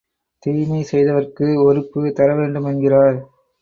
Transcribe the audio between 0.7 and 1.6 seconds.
செய்தவர்க்கு